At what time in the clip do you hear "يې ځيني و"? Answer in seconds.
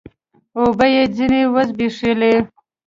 0.93-1.55